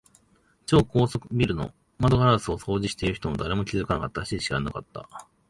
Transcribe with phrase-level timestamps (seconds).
[0.65, 5.07] 超高層ビルの窓ガラスを掃除している人も、誰も気づかなかったし、知らなかった。